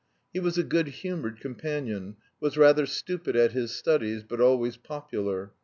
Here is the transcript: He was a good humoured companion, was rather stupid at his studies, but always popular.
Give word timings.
He 0.33 0.39
was 0.39 0.57
a 0.57 0.63
good 0.63 0.87
humoured 0.87 1.39
companion, 1.41 2.15
was 2.39 2.57
rather 2.57 2.87
stupid 2.87 3.35
at 3.35 3.51
his 3.51 3.71
studies, 3.75 4.23
but 4.23 4.41
always 4.41 4.75
popular. 4.75 5.53